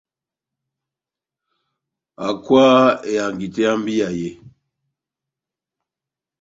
[2.21, 4.29] Hákwaha ehangi tɛ́h yá mbíya yé!